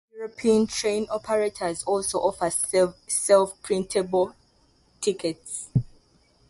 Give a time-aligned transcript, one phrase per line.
[0.09, 4.33] Several European train operators also offer self printable
[4.99, 5.69] tickets.